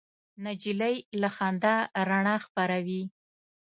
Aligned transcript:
نجلۍ 0.45 0.95
له 1.21 1.29
خندا 1.35 1.75
رڼا 2.09 2.35
خپروي. 2.45 3.03